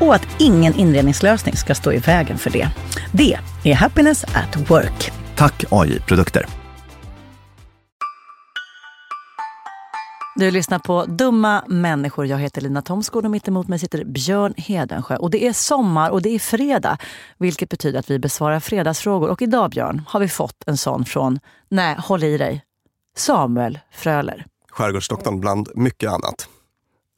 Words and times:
och 0.00 0.14
att 0.14 0.26
ingen 0.38 0.74
inredningslösning 0.74 1.56
ska 1.56 1.74
stå 1.74 1.92
i 1.92 1.98
vägen 1.98 2.38
för 2.38 2.50
det. 2.50 2.68
Det 3.12 3.38
är 3.64 3.74
Happiness 3.74 4.24
at 4.24 4.70
Work. 4.70 5.12
Tack 5.36 5.64
AI 5.70 6.00
Produkter. 6.00 6.46
Du 10.36 10.50
lyssnar 10.50 10.78
på 10.78 11.04
Dumma 11.04 11.64
människor. 11.66 12.26
Jag 12.26 12.38
heter 12.38 12.60
Lina 12.60 12.82
Thomsgård 12.82 13.24
och 13.24 13.30
mitt 13.30 13.48
emot 13.48 13.68
mig 13.68 13.78
sitter 13.78 14.04
Björn 14.04 14.54
Hedensjö. 14.56 15.16
Och 15.16 15.30
det 15.30 15.46
är 15.46 15.52
sommar 15.52 16.10
och 16.10 16.22
det 16.22 16.34
är 16.34 16.38
fredag, 16.38 16.98
vilket 17.38 17.68
betyder 17.68 17.98
att 17.98 18.10
vi 18.10 18.18
besvarar 18.18 18.60
fredagsfrågor. 18.60 19.28
Och 19.28 19.42
idag, 19.42 19.70
Björn, 19.70 20.02
har 20.06 20.20
vi 20.20 20.28
fått 20.28 20.64
en 20.66 20.76
sån 20.76 21.04
från, 21.04 21.40
nej, 21.68 21.96
håll 21.98 22.24
i 22.24 22.38
dig, 22.38 22.64
Samuel 23.16 23.78
Fröler. 23.92 24.46
Skärgårdsdoktorn 24.70 25.40
bland 25.40 25.68
mycket 25.74 26.10
annat. 26.10 26.48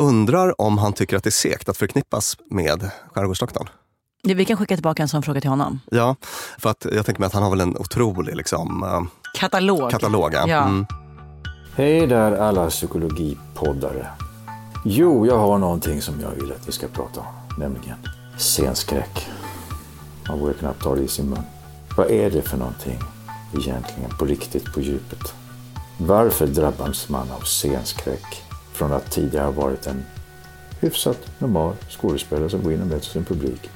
Undrar 0.03 0.61
om 0.61 0.79
han 0.79 0.93
tycker 0.93 1.17
att 1.17 1.25
det 1.25 1.29
är 1.29 1.31
segt 1.31 1.69
att 1.69 1.77
förknippas 1.77 2.37
med 2.51 2.91
Skärgårdsdoktorn. 3.15 3.69
Vi 4.25 4.45
kan 4.45 4.57
skicka 4.57 4.77
tillbaka 4.77 5.03
en 5.03 5.09
sån 5.09 5.23
fråga 5.23 5.41
till 5.41 5.51
honom. 5.51 5.81
Ja, 5.91 6.17
för 6.59 6.71
att 6.71 6.87
jag 6.93 7.07
tänker 7.07 7.21
mig 7.21 7.27
att 7.27 7.33
han 7.33 7.43
har 7.43 7.51
väl 7.51 7.61
en 7.61 7.77
otrolig 7.77 8.37
liksom, 8.37 8.83
eh, 8.83 9.03
Katalog. 9.35 9.91
katalog. 9.91 10.35
ja. 10.35 10.49
Ja. 10.49 10.63
Mm. 10.65 10.87
Hej 11.77 12.07
där 12.07 12.33
alla 12.33 12.71
psykologipoddare. 12.71 14.07
Jo, 14.85 15.27
jag 15.27 15.39
har 15.39 15.59
någonting 15.59 16.03
som 16.03 16.21
jag 16.21 16.31
vill 16.31 16.53
att 16.53 16.69
vi 16.69 16.73
ska 16.73 16.89
prata 16.89 17.21
om, 17.21 17.27
nämligen 17.59 17.97
scenskräck. 18.39 19.27
Man 20.29 20.39
vågar 20.41 20.53
knappt 20.53 20.83
ta 20.83 20.95
det 20.95 21.03
i 21.03 21.09
sin 21.09 21.27
mun. 21.31 21.43
Vad 21.97 22.11
är 22.11 22.31
det 22.31 22.43
för 22.43 22.57
någonting 22.57 22.99
egentligen 23.53 24.11
på 24.19 24.25
riktigt, 24.25 24.73
på 24.75 24.81
djupet? 24.81 25.35
Varför 25.99 26.47
drabbas 26.47 27.09
man 27.09 27.31
av 27.31 27.41
scenskräck 27.41 28.43
från 28.83 28.93
att 28.93 29.11
tidigare 29.11 29.45
ha 29.45 29.53
varit 29.53 29.87
en 29.87 30.05
hyfsat 30.81 31.19
normal 31.39 31.75
skådespelare 31.89 32.51
som 32.51 32.63
går 32.63 32.73
in 32.73 32.81
och 32.81 32.87
möter 32.87 33.07
sin 33.07 33.25
publik 33.25 33.71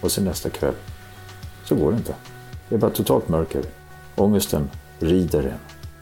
och 0.00 0.12
sen 0.12 0.24
nästa 0.24 0.50
kväll 0.50 0.74
så 1.64 1.74
går 1.74 1.92
det 1.92 1.98
inte. 1.98 2.14
Det 2.68 2.74
är 2.74 2.78
bara 2.78 2.90
totalt 2.90 3.28
mörker. 3.28 3.64
Ångesten 4.14 4.70
rider 4.98 5.42
en. 5.42 5.58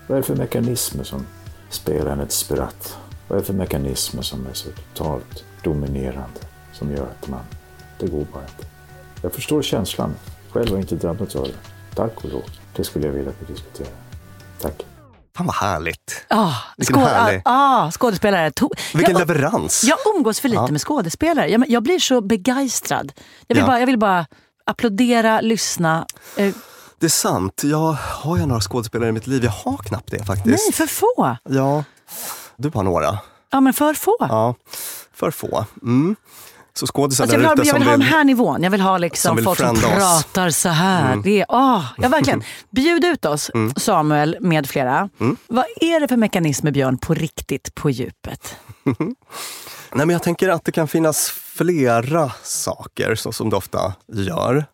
Vad 0.06 0.18
är 0.18 0.22
det 0.22 0.26
för 0.26 0.36
mekanismer 0.36 1.04
som 1.04 1.26
spelar 1.70 2.12
en 2.12 2.20
ett 2.20 2.32
spratt? 2.32 2.96
Vad 3.28 3.36
är 3.36 3.40
det 3.40 3.46
för 3.46 3.54
mekanismer 3.54 4.22
som 4.22 4.46
är 4.46 4.52
så 4.52 4.68
totalt 4.70 5.44
dominerande 5.62 6.40
som 6.72 6.90
gör 6.90 7.06
att 7.20 7.28
man... 7.28 7.44
Det 7.98 8.06
går 8.06 8.26
bara 8.32 8.42
inte. 8.42 8.66
Jag 9.22 9.32
förstår 9.32 9.62
känslan. 9.62 10.14
Själv 10.50 10.68
har 10.68 10.76
jag 10.76 10.82
inte 10.82 10.96
drabbats 10.96 11.36
av 11.36 11.44
det. 11.44 11.94
Tack 11.94 12.24
och 12.24 12.30
lov. 12.30 12.44
Det 12.76 12.84
skulle 12.84 13.06
jag 13.06 13.12
vilja 13.12 13.30
att 13.30 13.42
vi 13.48 13.54
diskuterar. 13.54 13.92
Tack. 14.60 14.86
Fan 15.36 15.46
vad 15.46 15.54
härligt. 15.56 16.24
Ah, 16.28 16.52
Vilken 16.76 16.96
skå- 16.96 17.06
härlig- 17.06 17.42
ah, 17.44 17.90
skådespelare. 17.90 18.50
To- 18.50 18.70
Vilken 18.94 19.18
jag, 19.18 19.28
leverans. 19.28 19.84
jag 19.84 19.98
umgås 20.16 20.40
för 20.40 20.48
lite 20.48 20.62
Ja. 20.62 20.68
med 20.70 20.80
skådespelare. 20.80 21.48
Jag, 21.50 21.64
jag 21.68 21.82
blir 21.82 21.98
så 21.98 22.20
begeistrad. 22.20 23.12
Jag 23.46 23.54
vill, 23.54 23.60
Ja. 23.62 23.66
bara, 23.66 23.80
jag 23.80 23.86
vill 23.86 23.98
bara 23.98 24.26
applådera, 24.64 25.40
lyssna. 25.40 26.06
Eh, 26.36 26.54
Det 26.98 27.06
är 27.06 27.10
sant. 27.10 27.60
Jag 27.64 27.92
har 27.92 28.36
ju 28.36 28.46
några 28.46 28.60
skådespelare 28.60 29.08
i 29.08 29.12
mitt 29.12 29.26
liv. 29.26 29.44
Jag 29.44 29.50
har 29.50 29.76
knappt 29.76 30.10
det 30.10 30.24
faktiskt. 30.24 30.64
nej, 30.66 30.72
för 30.72 30.86
få. 30.86 31.36
Ja, 31.48 31.84
du 32.56 32.70
har 32.74 32.82
några. 32.82 33.18
Ja, 33.50 33.60
men 33.60 33.72
för 33.72 33.94
få. 33.94 34.16
Ja, 34.20 34.54
för 35.14 35.30
få. 35.30 35.64
Mm. 35.82 36.16
Så 36.78 36.86
skådisar 36.86 37.24
Alltså 37.24 37.34
jag 37.34 37.38
vill, 37.38 37.42
där 37.42 37.48
ha, 37.48 37.54
ute 37.54 37.68
jag 37.68 37.68
som 37.68 37.78
vill 37.78 37.88
ha 37.88 37.92
den 37.92 38.02
här 38.02 38.24
nivån. 38.24 38.62
Jag 38.62 38.70
vill 38.70 38.80
ha 38.80 38.98
liksom 38.98 39.36
som 39.36 39.44
folk 39.44 39.58
som 39.58 39.76
frienda 39.76 39.96
oss. 39.96 40.24
pratar 40.24 40.50
så 40.50 40.68
här. 40.68 41.16
Det 41.24 41.40
är, 41.40 41.46
ah, 41.48 41.82
ja, 41.98 42.08
verkligen. 42.08 42.42
Bjud 42.70 43.04
ut 43.04 43.24
oss, 43.24 43.50
Samuel 43.76 44.36
med 44.40 44.66
flera. 44.66 45.08
Vad 45.46 45.64
är 45.80 46.00
det 46.00 46.08
för 46.08 46.16
mekanismer, 46.16 46.70
Björn, 46.70 46.98
på 46.98 47.14
riktigt, 47.14 47.74
på 47.74 47.90
djupet? 47.90 48.56
Nej, 49.92 50.06
men 50.06 50.10
jag 50.10 50.22
tänker 50.22 50.48
att 50.48 50.64
det 50.64 50.72
kan 50.72 50.88
finnas 50.88 51.30
flera 51.30 52.32
saker, 52.42 53.14
så 53.14 53.32
som 53.32 53.50
det 53.50 53.56
ofta 53.56 53.94
gör. 54.12 54.64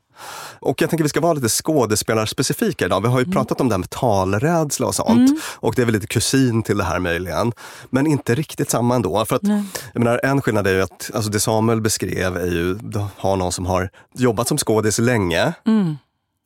Och 0.61 0.83
jag 0.83 0.91
tänker 0.91 1.05
att 1.05 1.07
vi 1.07 1.09
ska 1.09 1.21
vara 1.21 1.33
lite 1.33 1.49
skådespelarspecifika 1.49 2.85
idag. 2.85 3.01
Vi 3.01 3.09
har 3.09 3.21
ju 3.21 3.33
pratat 3.33 3.61
om 3.61 3.69
det 3.69 3.75
här 3.75 3.79
med 3.79 3.91
talrädsla 3.91 4.87
och 4.87 4.95
sånt. 4.95 5.41
Och 5.45 5.75
det 5.75 5.83
är 5.83 5.87
väl 5.87 5.95
lite 5.95 6.07
kusin 6.07 6.63
till 6.63 6.77
det 6.77 6.85
här 6.85 6.99
möjligen. 6.99 7.53
Men 7.91 8.07
inte 8.07 8.35
riktigt 8.35 8.71
samma 8.71 8.95
ändå. 8.95 9.25
För 9.25 9.37
att, 9.37 9.43
jag 9.93 10.03
menar, 10.03 10.21
en 10.23 10.43
skillnad 10.43 10.67
är 10.67 10.73
ju 10.73 10.83
att 10.83 11.11
alltså 11.15 11.31
det 11.31 11.41
Samuel 11.41 11.81
beskrev 11.81 12.37
är 12.37 12.47
ju, 12.47 12.75
du 12.75 13.07
har 13.17 13.37
någon 13.37 13.53
som 13.53 13.67
har 13.67 13.91
jobbat 14.15 14.49
som 14.49 14.59
skådis 14.59 14.99
länge. 14.99 15.53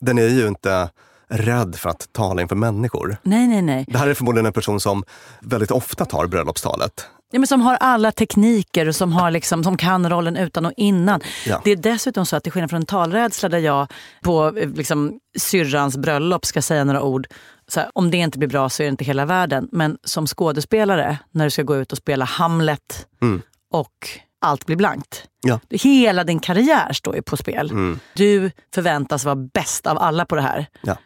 Den 0.01 0.17
är 0.17 0.27
ju 0.27 0.47
inte 0.47 0.89
rädd 1.29 1.75
för 1.75 1.89
att 1.89 2.09
tala 2.13 2.41
inför 2.41 2.55
människor. 2.55 3.17
Nej, 3.23 3.47
nej, 3.47 3.61
nej. 3.61 3.85
Det 3.87 3.97
här 3.97 4.07
är 4.07 4.13
förmodligen 4.13 4.45
en 4.45 4.53
person 4.53 4.79
som 4.79 5.03
väldigt 5.41 5.71
ofta 5.71 6.05
tar 6.05 6.27
bröllopstalet. 6.27 7.07
Ja, 7.31 7.39
men 7.39 7.47
som 7.47 7.61
har 7.61 7.75
alla 7.75 8.11
tekniker 8.11 8.87
och 8.87 8.95
som, 8.95 9.11
har 9.13 9.31
liksom, 9.31 9.63
som 9.63 9.77
kan 9.77 10.09
rollen 10.09 10.37
utan 10.37 10.65
och 10.65 10.73
innan. 10.77 11.21
Ja. 11.45 11.61
Det 11.63 11.71
är 11.71 11.75
dessutom 11.75 12.25
så 12.25 12.35
att 12.35 12.43
till 12.43 12.51
skillnad 12.51 12.69
från 12.69 12.79
en 12.81 12.85
talrädsla 12.85 13.49
där 13.49 13.57
jag 13.59 13.87
på 14.21 14.57
eh, 14.57 14.69
liksom, 14.69 15.19
syrrans 15.37 15.97
bröllop 15.97 16.45
ska 16.45 16.61
säga 16.61 16.83
några 16.83 17.01
ord. 17.01 17.27
Så 17.67 17.79
här, 17.79 17.89
om 17.93 18.11
det 18.11 18.17
inte 18.17 18.37
blir 18.37 18.49
bra 18.49 18.69
så 18.69 18.83
är 18.83 18.85
det 18.85 18.89
inte 18.89 19.05
hela 19.05 19.25
världen. 19.25 19.67
Men 19.71 19.97
som 20.03 20.27
skådespelare, 20.27 21.17
när 21.31 21.45
du 21.45 21.49
ska 21.51 21.63
gå 21.63 21.75
ut 21.75 21.91
och 21.91 21.97
spela 21.97 22.25
Hamlet 22.25 23.07
Mm. 23.21 23.41
och 23.73 24.09
allt 24.41 24.65
blir 24.65 24.75
blankt. 24.75 25.23
Ja. 25.41 25.59
Hela 25.69 26.23
din 26.23 26.39
karriär 26.39 26.93
står 26.93 27.15
ju 27.15 27.21
på 27.21 27.37
spel. 27.37 27.71
Mm. 27.71 27.99
Du 28.13 28.51
förväntas 28.73 29.25
vara 29.25 29.35
bäst 29.35 29.87
av 29.87 29.97
alla 29.97 30.25
på 30.25 30.35
det 30.35 30.41
här. 30.41 30.65
Ja. 30.81 30.97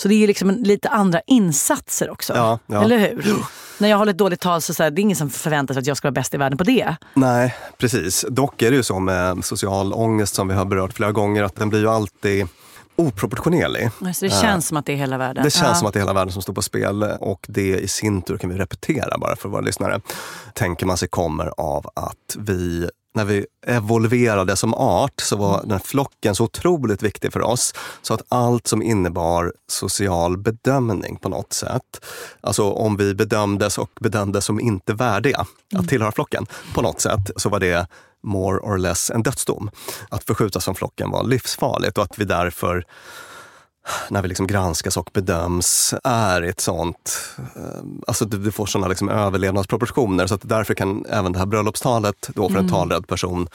Så 0.00 0.08
det 0.08 0.14
är 0.14 0.26
liksom 0.26 0.50
en, 0.50 0.62
lite 0.62 0.88
andra 0.88 1.20
insatser 1.26 2.10
också. 2.10 2.58
Ja. 2.66 2.82
Eller 2.82 2.98
hur? 2.98 3.36
När 3.78 3.88
jag 3.88 3.98
håller 3.98 4.12
ett 4.12 4.18
dåligt 4.18 4.40
tal 4.40 4.62
så, 4.62 4.74
så 4.74 4.82
här, 4.82 4.90
det 4.90 5.00
är 5.00 5.02
ingen 5.02 5.16
som 5.16 5.30
förväntar 5.30 5.74
sig 5.74 5.80
att 5.80 5.86
jag 5.86 5.96
ska 5.96 6.08
vara 6.08 6.12
bäst 6.12 6.34
i 6.34 6.36
världen 6.36 6.58
på 6.58 6.64
det. 6.64 6.96
Nej, 7.14 7.54
precis. 7.78 8.24
Dock 8.28 8.62
är 8.62 8.70
det 8.70 8.76
ju 8.76 8.82
så 8.82 8.98
med 8.98 9.44
social 9.44 9.92
ångest 9.92 10.34
som 10.34 10.48
vi 10.48 10.54
har 10.54 10.64
berört 10.64 10.92
flera 10.92 11.12
gånger 11.12 11.42
att 11.42 11.56
den 11.56 11.68
blir 11.68 11.80
ju 11.80 11.88
alltid 11.88 12.46
oproportionerlig. 12.96 13.90
Så 14.14 14.24
det 14.24 14.30
känns 14.30 14.68
som 14.68 14.76
att 14.76 14.86
det 14.86 14.92
är 14.92 14.96
hela 14.96 15.18
världen. 15.18 15.44
Det 15.44 15.50
känns 15.50 15.68
ja. 15.68 15.74
som 15.74 15.86
att 15.86 15.92
det 15.92 15.98
är 15.98 16.00
hela 16.00 16.12
världen 16.12 16.32
som 16.32 16.42
står 16.42 16.52
på 16.52 16.62
spel 16.62 17.02
och 17.02 17.46
det 17.48 17.78
i 17.78 17.88
sin 17.88 18.22
tur 18.22 18.36
kan 18.38 18.50
vi 18.50 18.56
repetera 18.56 19.18
bara 19.18 19.36
för 19.36 19.48
våra 19.48 19.60
lyssnare. 19.60 20.00
Tänker 20.54 20.86
man 20.86 20.96
sig 20.96 21.08
kommer 21.08 21.52
av 21.56 21.90
att 21.94 22.36
vi 22.38 22.88
när 23.18 23.24
vi 23.24 23.46
evolverade 23.66 24.56
som 24.56 24.74
art 24.74 25.20
så 25.20 25.36
var 25.36 25.60
den 25.62 25.70
här 25.70 25.78
flocken 25.78 26.34
så 26.34 26.44
otroligt 26.44 27.02
viktig 27.02 27.32
för 27.32 27.42
oss. 27.42 27.74
Så 28.02 28.14
att 28.14 28.22
allt 28.28 28.66
som 28.66 28.82
innebar 28.82 29.52
social 29.66 30.38
bedömning 30.38 31.16
på 31.16 31.28
något 31.28 31.52
sätt, 31.52 32.04
alltså 32.40 32.70
om 32.70 32.96
vi 32.96 33.14
bedömdes 33.14 33.78
och 33.78 33.90
bedömdes 34.00 34.44
som 34.44 34.60
inte 34.60 34.92
värdiga 34.92 35.46
att 35.74 35.88
tillhöra 35.88 36.12
flocken 36.12 36.46
på 36.74 36.82
något 36.82 37.00
sätt, 37.00 37.30
så 37.36 37.48
var 37.48 37.60
det 37.60 37.86
more 38.22 38.58
or 38.58 38.78
less 38.78 39.10
en 39.10 39.22
dödsdom. 39.22 39.70
Att 40.08 40.24
förskjutas 40.24 40.64
från 40.64 40.74
flocken 40.74 41.10
var 41.10 41.24
livsfarligt 41.24 41.98
och 41.98 42.04
att 42.04 42.18
vi 42.18 42.24
därför 42.24 42.84
när 44.10 44.22
vi 44.22 44.28
liksom 44.28 44.46
granskas 44.46 44.96
och 44.96 45.10
bedöms 45.12 45.94
är 46.04 46.42
ett 46.42 46.60
sånt, 46.60 47.18
eh, 47.38 47.62
alltså 48.06 48.24
du, 48.24 48.38
du 48.38 48.52
får 48.52 48.66
sådana 48.66 48.88
liksom 48.88 49.08
överlevnadsproportioner 49.08 50.26
så 50.26 50.34
att 50.34 50.48
därför 50.48 50.74
kan 50.74 51.04
även 51.10 51.32
det 51.32 51.38
här 51.38 51.46
bröllopstalet 51.46 52.30
då 52.34 52.48
för 52.48 52.58
en 52.58 52.68
talrädd 52.68 53.06
person, 53.06 53.48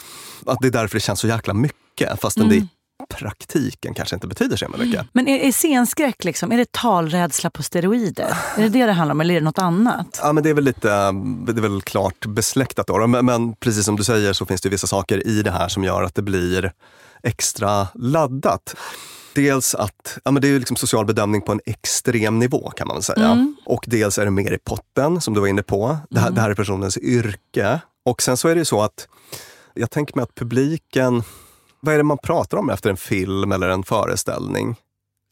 att 0.46 0.58
det 0.62 0.68
är 0.68 0.72
därför 0.72 0.96
det 0.96 1.02
känns 1.02 1.20
så 1.20 1.28
jäkla 1.28 1.54
mycket 1.54 2.22
fastän 2.22 2.50
det 2.50 2.56
i 2.56 2.68
praktiken 3.10 3.94
kanske 3.94 4.16
inte 4.16 4.28
betyder 4.28 4.58
så 4.58 4.68
mycket. 4.78 5.08
Men 5.14 5.28
är, 5.28 5.40
är 5.40 5.52
scenskräck 5.52 6.24
liksom, 6.24 6.52
är 6.52 6.58
det 6.58 6.72
talrädsla 6.72 7.50
på 7.50 7.64
steroider? 7.64 8.38
Är 8.58 8.62
det 8.62 8.70
det 8.70 8.86
det 8.86 8.92
handlar 8.92 9.14
om 9.14 9.22
eller 9.22 9.34
är 9.34 9.40
det 9.40 9.46
något 9.46 9.60
annat? 9.60 10.20
Ja, 10.22 10.34
men 10.34 10.44
det 10.44 10.50
är 10.50 10.54
väl 10.54 10.64
lite, 10.64 10.88
det 11.48 11.52
är 11.52 11.62
väl 11.62 11.82
klart 11.82 12.26
besläktat 12.26 12.88
då. 12.88 13.08
Men, 13.08 13.26
men 13.26 13.56
precis 13.56 13.86
som 13.86 13.96
du 13.96 14.04
säger 14.04 14.34
så 14.34 14.46
finns 14.46 14.62
det 14.62 14.70
vissa 14.70 14.88
saker 14.88 15.28
i 15.28 15.42
det 15.42 15.52
här 15.52 15.68
som 15.68 15.84
gör 15.84 16.04
att 16.04 16.16
det 16.16 16.22
blir 16.22 16.72
extra 17.24 17.88
laddat. 17.94 18.76
Dels 19.36 19.76
att 19.76 20.18
ja, 20.26 20.32
men 20.32 20.42
det 20.42 20.48
är 20.48 20.50
ju 20.50 20.60
liksom 20.60 20.76
social 20.78 21.06
bedömning 21.06 21.42
på 21.42 21.52
en 21.52 21.62
extrem 21.66 22.40
nivå 22.40 22.70
kan 22.70 22.88
man 22.88 23.02
säga. 23.02 23.54
Och 23.66 23.84
dels 23.88 24.18
är 24.18 24.26
det 24.26 24.32
mer 24.32 24.52
i 24.54 24.58
potten 24.58 25.22
som 25.22 25.34
du 25.34 25.40
var 25.40 25.48
inne 25.48 25.64
på. 25.64 25.98
Det 26.10 26.20
här, 26.20 26.32
det 26.32 26.42
här 26.42 26.50
är 26.50 26.56
personens 26.56 26.98
yrke. 26.98 27.80
Och 28.06 28.22
sen 28.22 28.38
så 28.38 28.48
är 28.48 28.56
det 28.56 28.60
ju 28.60 28.66
så 28.66 28.82
att 28.82 29.08
jag 29.74 29.92
tänker 29.92 30.16
mig 30.16 30.24
att 30.24 30.36
publiken, 30.36 31.24
vad 31.80 31.94
är 31.94 31.98
det 31.98 32.04
man 32.04 32.18
pratar 32.24 32.58
om 32.58 32.70
efter 32.70 32.90
en 32.90 32.98
film 32.98 33.52
eller 33.52 33.70
en 33.70 33.84
föreställning? 33.84 34.76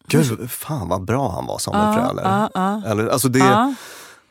Gud, 0.08 0.52
fan 0.52 0.90
vad 0.90 1.06
bra 1.06 1.32
han 1.32 1.46
var 1.46 1.58
Samuel 1.58 1.94
Fröler. 1.94 2.24
ja, 2.24 2.50
ja. 2.54 2.82
Eller, 2.92 3.08
alltså 3.08 3.28
det, 3.30 3.40
Ja. 3.40 3.74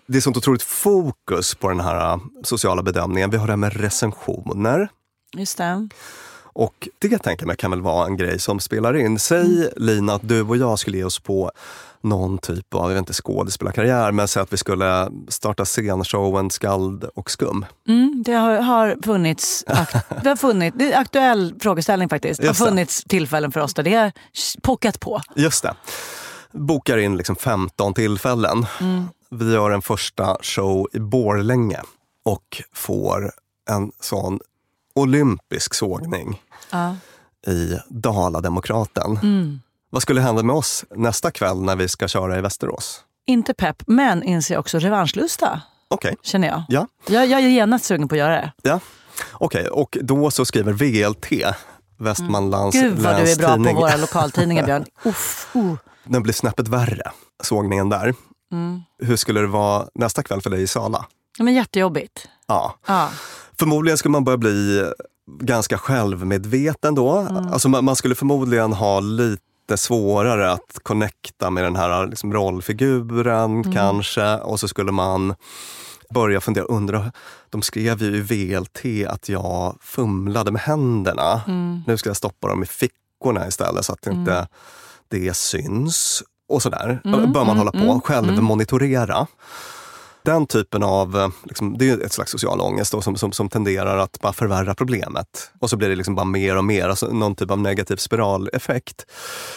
det 0.07 0.17
är 0.19 0.21
sånt 0.23 0.37
otroligt 0.37 0.63
fokus 0.63 1.55
på 1.55 1.69
den 1.69 1.81
här 1.81 2.13
äh, 2.13 2.19
sociala 2.43 2.83
bedömningen. 2.83 3.31
Vi 3.31 3.37
har 3.37 3.47
det 3.47 3.53
här 3.53 3.57
med 3.57 3.77
recensioner. 3.81 4.89
Just 5.37 5.59
det. 5.59 5.89
Och 6.52 6.88
det 6.99 7.19
tänker 7.19 7.43
jag 7.43 7.47
mig 7.47 7.56
kan 7.56 7.70
väl 7.70 7.82
vara 7.82 8.06
en 8.06 8.17
grej 8.17 8.38
som 8.38 8.61
spelar 8.61 8.97
in. 8.97 9.19
Säg 9.19 9.70
Lina 9.76 10.14
att 10.14 10.29
du 10.29 10.43
och 10.43 10.56
jag 10.56 10.78
skulle 10.78 10.97
ge 10.97 11.04
oss 11.04 11.19
på 11.19 11.50
någon 12.02 12.38
typ 12.38 12.75
av, 12.75 12.83
jag 12.83 12.88
vet 12.88 12.99
inte, 12.99 13.12
skådespelarkarriär, 13.12 14.12
men 14.12 14.28
säg 14.28 14.42
att 14.42 14.52
vi 14.52 14.57
skulle 14.57 15.11
starta 15.28 15.64
scenshowen 15.64 16.50
Skald 16.50 17.04
och 17.14 17.30
skum. 17.30 17.66
Mm, 17.88 18.23
det 18.26 18.33
har, 18.33 18.57
har 18.57 18.99
funnits, 19.04 19.64
det 20.23 20.28
har 20.28 20.37
funnits, 20.37 20.76
det 20.78 20.85
är 20.85 20.92
en 20.92 21.00
aktuell 21.00 21.54
frågeställning 21.61 22.09
faktiskt. 22.09 22.40
Det 22.40 22.47
har 22.47 22.54
funnits 22.54 23.04
tillfällen 23.04 23.52
för 23.52 23.61
oss 23.61 23.75
där 23.75 23.83
det 23.83 23.95
har 23.95 24.12
pockat 24.62 25.00
på. 25.00 25.21
Just 25.37 25.62
det. 25.62 25.75
Bokar 26.52 26.99
in 26.99 27.16
liksom 27.16 27.37
15 27.37 27.95
tillfällen. 27.95 28.66
Vi 29.30 29.52
gör 29.52 29.71
en 29.71 29.83
första 29.83 30.37
show 30.42 30.88
i 30.92 30.99
Borlänge 30.99 31.80
och 32.25 32.62
får 32.75 33.33
en 33.71 33.92
sån 34.00 34.40
olympisk 35.00 35.75
sågning 35.75 36.42
Ja. 36.71 36.97
i 37.47 37.78
Dala-Demokraten. 37.88 39.19
Vad 39.90 40.02
skulle 40.02 40.21
hända 40.21 40.42
med 40.42 40.57
oss 40.57 40.85
nästa 40.97 41.30
kväll 41.30 41.62
när 41.62 41.76
vi 41.76 41.88
ska 41.88 42.09
köra 42.09 42.38
i 42.38 42.40
Västerås? 42.40 43.04
Inte 43.26 43.54
pepp, 43.54 43.83
men 43.87 44.23
inser 44.23 44.59
också 44.59 44.78
revanschlusta, 44.78 45.61
Okej, 45.88 46.16
känner 46.23 46.49
jag. 46.49 46.62
ja. 46.69 46.87
Jag, 47.09 47.26
jag 47.26 47.40
är 47.40 47.49
genast 47.49 47.85
sugen 47.85 48.09
på 48.09 48.14
att 48.14 48.19
göra 48.19 48.33
det. 48.35 48.52
ja. 48.62 48.80
Okej, 49.33 49.69
och 49.69 49.99
då 50.02 50.30
så 50.30 50.45
skriver 50.45 50.73
VLT, 50.73 51.54
Västmanlands 51.99 52.76
Gud 52.76 52.99
vad 52.99 53.16
du 53.16 53.33
är 53.33 53.37
bra 53.37 53.57
på 53.73 53.80
våra 53.80 53.97
lokaltidningar 54.07 54.64
Björn. 54.66 54.85
Uff, 55.04 55.49
uh. 55.57 55.75
Den 56.04 56.23
blir 56.23 56.33
snäppet 56.35 56.69
värre, 56.69 57.02
sågningen 57.42 57.88
där. 57.88 58.14
Mm. 58.52 58.80
Hur 59.02 59.16
skulle 59.16 59.40
det 59.40 59.47
vara 59.47 59.87
nästa 59.95 60.23
kväll 60.23 60.42
för 60.42 60.50
dig 60.50 60.62
i 60.62 60.66
Sala? 60.66 61.07
Ja, 61.38 61.45
Men 61.45 61.54
jättejobbigt. 61.54 62.28
Ja. 62.50 62.75
Ja. 62.87 63.09
Förmodligen 63.59 63.99
skulle 63.99 64.12
man 64.12 64.25
börja 64.25 64.37
bli 64.38 64.85
ganska 65.40 65.78
självmedveten 65.78 66.95
då. 66.95 67.11
Mm. 67.19 67.49
Alltså 67.52 67.69
man, 67.69 67.85
man 67.85 67.97
skulle 67.97 68.14
förmodligen 68.14 68.73
ha 68.73 69.00
lite 69.00 69.76
svårare 69.76 70.52
att 70.52 70.78
connecta 70.83 71.50
med 71.50 71.64
den 71.64 71.76
här 71.76 72.07
liksom 72.07 72.33
rollfiguren 72.33 73.45
Mm. 73.61 73.73
kanske. 73.73 74.37
Och 74.37 74.61
så 74.61 74.69
skulle 74.69 74.92
man 74.92 75.35
börja 76.14 76.40
fundera, 76.40 76.64
undra, 76.64 77.12
de 77.50 77.62
skrev 77.62 78.02
ju 78.02 78.16
i 78.16 78.21
VLT 78.21 79.07
att 79.09 79.28
jag 79.28 79.76
fumlade 79.80 80.50
med 80.50 80.62
händerna. 80.62 81.42
Mm. 81.47 81.83
Nu 81.87 81.97
ska 81.97 82.09
jag 82.09 82.16
stoppa 82.16 82.49
dem 82.49 82.62
i 82.62 82.66
fickorna 82.66 83.49
istället 83.49 83.85
så 83.85 83.92
att 83.92 84.07
inte 84.07 84.49
det 85.09 85.37
syns. 85.37 86.23
Och 86.49 86.62
sådär. 86.62 87.00
Mm, 87.04 87.33
Bör 87.33 87.45
man 87.45 87.59
hålla 87.59 87.73
på, 87.73 88.00
självmonitorera. 88.04 89.26
Den 90.23 90.47
typen 90.47 90.83
av, 90.83 91.17
eh, 91.17 91.29
liksom, 91.45 91.79
det 91.79 91.91
är 91.91 91.99
ett 92.05 92.12
slags 92.12 92.31
social 92.31 92.61
ångest 92.61 92.93
då, 92.93 93.00
som, 93.00 93.17
som, 93.17 93.33
som 93.33 93.49
tenderar 93.49 93.99
att 93.99 94.19
bara 94.21 94.33
förvärra 94.33 94.75
problemet. 94.75 95.50
Och 95.61 95.71
så 95.71 95.77
blir 95.77 95.89
det 95.89 95.95
liksom 95.97 96.15
bara 96.15 96.25
mer 96.27 96.57
och 96.57 96.65
mer, 96.65 96.89
alltså 96.89 97.07
någon 97.07 97.35
typ 97.35 97.50
av 97.50 97.59
negativ 97.59 97.97
spiraleffekt. 97.97 99.07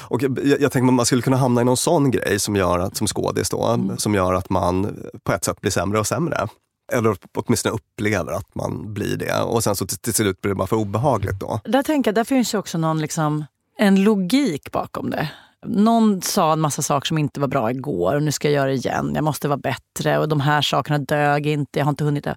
Och 0.01 0.23
jag, 0.23 0.39
jag 0.59 0.71
tänker 0.71 0.87
att 0.87 0.93
man 0.93 1.05
skulle 1.05 1.21
kunna 1.21 1.37
hamna 1.37 1.61
i 1.61 1.63
någon 1.63 1.77
sån 1.77 2.11
grej 2.11 2.39
som 2.39 2.55
gör 2.55 2.79
att, 2.79 2.97
som 2.97 3.07
skådis 3.07 3.49
då, 3.49 3.63
Mm. 3.65 3.97
som 3.97 4.15
gör 4.15 4.33
att 4.33 4.49
man 4.49 4.99
på 5.23 5.33
ett 5.33 5.43
sätt 5.43 5.61
blir 5.61 5.71
sämre 5.71 5.99
och 5.99 6.07
sämre. 6.07 6.47
Eller 6.93 7.15
åtminstone 7.37 7.75
upplever 7.75 8.31
att 8.31 8.55
man 8.55 8.93
blir 8.93 9.17
det. 9.17 9.41
Och 9.41 9.63
sen 9.63 9.75
så 9.75 9.87
till, 9.87 9.97
till 9.97 10.13
slut 10.13 10.41
blir 10.41 10.49
det 10.49 10.55
bara 10.55 10.67
för 10.67 10.75
obehagligt 10.75 11.39
då. 11.39 11.59
Där 11.65 11.83
tänker 11.83 12.09
jag, 12.11 12.15
där 12.15 12.23
finns 12.23 12.53
ju 12.53 12.57
också 12.57 12.77
någon 12.77 12.99
liksom, 13.01 13.45
en 13.77 14.03
logik 14.03 14.71
bakom 14.71 15.09
det. 15.09 15.29
Någon 15.65 16.21
sa 16.21 16.53
en 16.53 16.61
massa 16.61 16.81
saker 16.81 17.07
som 17.07 17.17
inte 17.17 17.39
var 17.39 17.47
bra 17.47 17.71
igår 17.71 18.15
och 18.15 18.23
nu 18.23 18.31
ska 18.31 18.47
jag 18.47 18.55
göra 18.55 18.69
det 18.69 18.75
igen. 18.75 19.11
Jag 19.15 19.23
måste 19.23 19.47
vara 19.47 19.57
bättre 19.57 20.19
och 20.19 20.29
de 20.29 20.39
här 20.39 20.61
sakerna 20.61 20.97
dög 20.97 21.47
inte. 21.47 21.79
Jag 21.79 21.85
har 21.85 21.89
inte 21.89 22.03
hunnit. 22.03 22.23
det. 22.23 22.35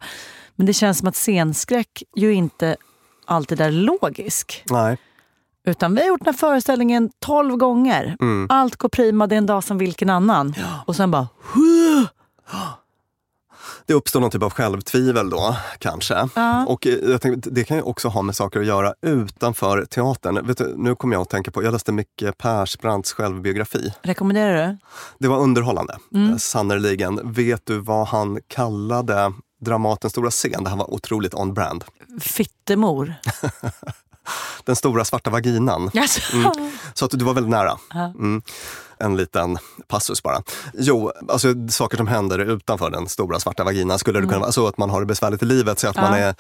Men 0.57 0.67
det 0.67 0.73
känns 0.73 0.99
som 0.99 1.09
att 1.09 1.17
scenskräck 1.17 2.03
ju 2.17 2.35
inte 2.35 2.77
alltid 3.25 3.61
är 3.61 3.71
logisk. 3.71 4.65
Nej. 4.71 4.99
Utan 5.67 5.95
vi 5.95 6.01
har 6.01 6.09
gjort 6.09 6.25
den 6.25 6.35
här 6.35 6.39
föreställningen 6.39 7.11
12 7.19 7.57
gånger. 7.57 8.17
Mm. 8.21 8.47
Allt 8.51 8.77
går 8.77 8.89
prima, 8.89 9.27
det 9.27 9.35
är 9.35 9.39
en 9.39 9.47
dag 9.47 9.65
som 9.65 9.79
vilken 9.79 10.11
annan. 10.11 10.55
Och 10.87 10.97
sen 10.97 11.11
bara... 11.11 11.29
Det 13.87 13.95
uppstår 13.95 14.21
någon 14.21 14.31
typ 14.31 14.43
av 14.43 14.51
självtvivel 14.51 15.31
då, 15.31 15.57
kanske. 15.79 16.29
Ja. 16.35 16.67
Och 16.67 16.87
eh, 16.87 16.93
jag 17.11 17.21
tänkte, 17.21 17.51
det 17.51 17.65
kan 17.65 17.77
ju 17.77 17.83
också 17.83 18.09
ha 18.09 18.23
med 18.23 18.37
saker 18.37 18.61
att 18.61 18.67
göra 18.67 18.95
utanför 19.03 19.85
teatern. 19.85 20.47
Vet 20.47 20.59
du, 20.59 20.75
nu 20.77 20.95
kommer 20.95 21.15
jag 21.15 21.23
att 21.23 21.31
tänka 21.31 21.51
på, 21.51 21.63
jag 21.63 21.73
läste 21.73 21.93
Micke 21.93 22.25
Persbrandts 22.39 23.13
självbiografi. 23.13 23.93
Rekommenderar 24.03 24.67
du? 24.69 24.79
Det 25.19 25.29
var 25.29 25.39
underhållande, 25.39 25.99
Mm. 26.15 26.27
mm. 26.27 26.39
sannerligen. 26.39 27.33
Vet 27.33 27.67
du 27.67 27.79
vad 27.79 28.07
han 28.09 28.39
kallade 28.49 29.33
Dramatens 29.61 30.13
stora 30.13 30.31
scen? 30.31 30.65
Det 30.65 30.71
här 30.71 30.77
var 30.77 30.95
otroligt 30.95 31.35
on-brand. 31.35 31.85
Fittemor. 32.21 33.15
Den 34.65 34.77
stora 34.77 35.05
svarta 35.05 35.31
vaginan. 35.31 35.91
Yes. 35.95 36.33
Mm. 36.33 36.51
Så 36.95 37.05
att 37.05 37.11
du 37.11 37.25
var 37.25 37.35
väldigt 37.35 37.51
nära. 37.51 37.79
Mm. 37.95 38.43
En 38.99 39.17
liten 39.17 39.59
passus 39.89 40.23
bara. 40.23 40.43
Jo, 40.75 41.13
alltså 41.29 41.49
saker 41.69 41.97
som 41.97 42.07
händer 42.07 42.39
utanför 42.39 42.91
den 42.91 43.09
stora 43.09 43.41
svarta 43.41 43.65
vaginan 43.65 43.99
skulle 43.99 44.21
det 44.21 44.27
kunna 44.27 44.39
vara 44.41 44.53
så 44.53 44.67
att 44.69 44.79
man 44.79 44.91
har 44.91 45.01
det 45.01 45.07
besvärligt 45.07 45.43
i 45.43 45.47
livet, 45.47 45.79
så 45.79 45.89
att 45.89 45.97
man 45.97 46.05
Mm. 46.07 46.21
Ja. 46.21 46.27
är 46.27 46.35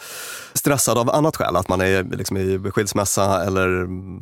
stressad 0.54 0.98
av 0.98 1.10
annat 1.10 1.36
skäl. 1.36 1.56
Att 1.56 1.68
man 1.68 1.80
är 1.80 2.02
liksom 2.16 2.36
i 2.36 2.58
skilsmässa 2.70 3.44
eller 3.44 3.68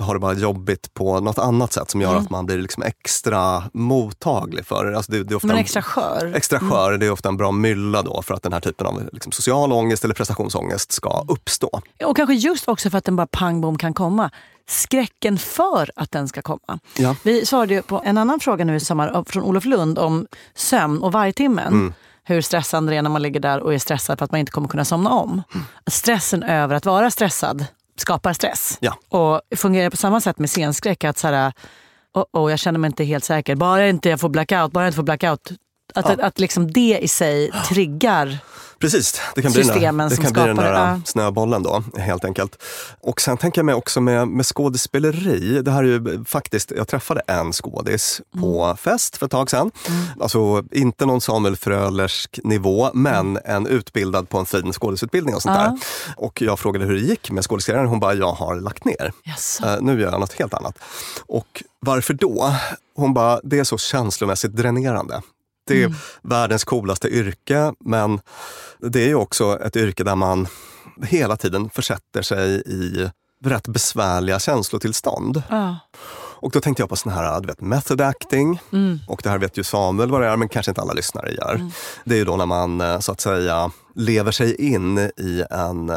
har 0.03 0.15
det 0.15 0.21
bara 0.21 0.33
jobbigt 0.35 0.95
på 0.95 1.21
något 1.21 1.39
annat 1.39 1.73
sätt 1.73 1.91
som 1.91 2.01
gör 2.01 2.11
Mm. 2.11 2.23
att 2.23 2.31
man 2.31 2.47
blir 2.47 2.59
liksom 2.59 2.83
extra 2.83 3.63
mottaglig 3.73 4.67
för 4.67 4.93
alltså 4.93 5.13
det. 5.13 5.25
Det 5.25 5.33
är 5.35 5.37
ofta 5.37 5.49
en- 5.53 5.59
extra 5.59 5.83
skör. 5.83 6.33
Extra 6.35 6.61
skör, 6.61 6.99
det 6.99 7.07
är 7.07 7.11
ofta 7.11 7.29
en 7.29 7.37
bra 7.37 7.51
mylla 7.53 8.03
då 8.03 8.23
för 8.23 8.35
att 8.35 8.43
den 8.43 8.53
här 8.53 8.61
typen 8.61 8.87
av 8.87 9.09
liksom, 9.13 9.33
social 9.33 9.73
ångest 9.73 10.05
eller 10.05 10.15
prestationsångest 10.15 10.93
ska 10.93 11.25
uppstå. 11.29 11.81
Och 12.05 12.17
kanske 12.17 12.35
just 12.35 12.69
också 12.69 12.91
för 12.91 12.99
att 12.99 13.05
den 13.05 13.17
bara 13.17 13.27
pang 13.27 13.61
bom 13.61 13.79
kan 13.79 13.95
komma. 13.95 14.31
Skräcken 14.69 15.39
för 15.39 15.91
att 15.97 16.11
den 16.11 16.29
ska 16.29 16.43
komma. 16.43 16.79
Ja. 16.99 17.17
Vi 17.23 17.47
svarade 17.47 17.75
ju 17.75 17.83
på 17.83 18.03
en 18.05 18.19
annan 18.19 18.41
fråga 18.41 18.65
nu 18.65 18.77
i 18.77 18.81
sommar 18.81 19.25
från 19.29 19.43
Olof 19.43 19.65
Lund 19.65 19.99
om 19.99 20.27
sömn 20.55 21.03
och 21.03 21.13
vargtimmen. 21.13 21.73
Mm. 21.73 21.95
Hur 22.25 22.41
stressande 22.41 22.93
det 22.93 22.97
är 22.97 23.03
när 23.03 23.11
man 23.11 23.23
ligger 23.23 23.41
där 23.41 23.61
och 23.61 23.75
är 23.75 23.79
stressad 23.79 24.19
för 24.19 24.25
att 24.25 24.31
man 24.31 24.41
inte 24.41 24.53
kommer 24.53 24.69
kunna 24.69 24.85
somna 24.85 25.11
om. 25.11 25.43
Stressen 25.87 26.43
över 26.43 26.75
att 26.75 26.87
vara 26.87 27.11
stressad 27.11 27.67
skapar 27.97 28.33
stress. 28.33 28.79
Ja. 28.81 28.99
Och 29.09 29.41
fungerar 29.57 29.91
på 29.91 29.97
samma 29.97 30.21
sätt 30.21 30.39
med 30.39 30.51
scenskräck. 30.51 31.05
Att 31.05 31.19
så 31.19 31.29
här, 31.29 31.53
oh, 32.15 32.25
oh, 32.33 32.51
jag 32.51 32.59
känner 32.59 32.79
mig 32.79 32.89
inte 32.89 33.05
helt 33.05 33.25
säker. 33.25 33.57
Bara 33.57 33.89
inte 33.89 34.09
jag 34.09 34.21
får 34.21 34.29
blackout, 34.29 34.73
bara 34.73 34.85
jag 34.85 34.89
inte 34.89 34.97
får 34.97 35.03
blackout. 35.03 35.53
Att, 35.95 36.11
att, 36.11 36.21
att 36.21 36.39
liksom 36.39 36.73
det 36.73 36.99
i 37.03 37.09
sig 37.09 37.51
triggar. 37.69 38.39
Precis, 38.85 39.21
det 39.35 39.43
kan 39.43 39.53
bli 39.53 39.63
den 39.63 39.69
där, 39.99 40.09
det 40.09 40.17
kan 40.17 40.33
bli 40.33 40.43
den 40.43 40.57
där 40.57 40.73
det, 40.73 40.79
ja. 40.79 41.01
snöbollen 41.05 41.63
då, 41.63 41.83
helt 41.99 42.25
enkelt. 42.25 42.63
Och 43.01 43.21
sen 43.21 43.37
tänker 43.37 43.59
jag 43.59 43.67
mig 43.67 43.75
också 43.75 44.01
med, 44.01 44.29
med 44.29 44.47
skådespeleri. 44.47 45.63
Det 45.63 45.71
här 45.71 45.83
är 45.85 45.87
ju 45.87 46.25
faktiskt, 46.25 46.71
jag 46.77 46.89
träffade 46.89 47.23
en 47.27 47.53
skådis 47.53 48.21
på 48.41 48.65
Mm. 48.65 48.77
fest 48.77 49.17
för 49.17 49.27
ett 49.27 49.33
tag 49.33 49.51
sedan. 49.51 49.71
Alltså 50.21 50.65
inte 50.73 51.07
någon 51.07 51.21
Samuel 51.21 51.57
Frölersk 51.57 52.41
nivå, 52.45 52.91
men 52.95 53.39
en 53.45 53.67
utbildad 53.67 54.29
på 54.29 54.39
en 54.39 54.47
fin 54.47 54.73
skådisutbildning 54.73 55.35
och 55.35 55.43
sånt 55.43 55.59
där. 55.59 55.79
Och 56.17 56.43
jag 56.43 56.59
frågade 56.59 56.85
hur 56.85 56.95
det 56.95 57.01
gick 57.01 57.31
med 57.31 57.45
skådeskarriären. 57.45 57.87
Hon 57.89 58.01
bara, 58.01 58.15
jag 58.15 58.33
har 58.33 58.55
lagt 58.61 58.85
ner. 58.85 59.13
Jaså. 59.25 59.67
Eh, 59.67 59.77
nu 59.81 60.01
gör 60.01 60.11
jag 60.11 60.21
något 60.21 60.33
helt 60.33 60.55
annat. 60.55 60.79
Och 61.27 61.63
varför 61.81 62.15
då? 62.15 62.55
Hon 62.97 63.15
bara, 63.15 63.41
det 63.45 63.59
är 63.59 63.65
så 63.65 63.79
känslomässigt 63.79 64.53
dränerande. 64.53 65.23
Det 65.67 65.83
är 65.83 65.95
världens 66.23 66.65
coolaste 66.65 67.09
yrke, 67.09 67.73
men 67.81 68.21
det 68.79 69.01
är 69.01 69.09
ju 69.09 69.15
också 69.15 69.61
ett 69.61 69.77
yrke 69.77 70.05
där 70.05 70.17
man 70.17 70.47
hela 71.03 71.37
tiden 71.37 71.71
försätter 71.71 72.23
sig 72.23 72.63
i 72.67 73.11
rätt 73.45 73.69
besvärliga 73.69 74.39
känslotillstånd. 74.39 75.43
Ja. 75.51 75.77
Och 76.45 76.51
då 76.51 76.61
tänkte 76.61 76.83
jag 76.83 76.89
på 76.89 76.97
sån 76.97 77.13
här 77.13 77.41
du 77.41 77.47
vet, 77.47 77.61
method 77.61 78.01
acting. 78.01 78.61
Mm. 78.73 78.99
Och 79.09 79.21
det 79.25 79.31
här 79.31 79.39
vet 79.39 79.59
ju 79.59 79.65
Samuel 79.65 80.11
vad 80.11 80.21
det 80.21 80.27
är, 80.27 80.37
men 80.37 80.49
kanske 80.49 80.71
inte 80.71 80.81
alla 80.81 80.93
lyssnare 80.93 81.33
gör. 81.33 81.71
Det 82.05 82.15
är 82.15 82.19
ju 82.19 82.25
då 82.25 82.37
när 82.37 82.47
man 82.47 82.81
eh, 82.81 82.99
så 82.99 83.13
att 83.13 83.21
säga 83.21 83.71
lever 83.95 84.33
sig 84.33 84.73
in 84.73 84.99
i 84.99 85.45
en 85.51 85.91
eh, 85.91 85.97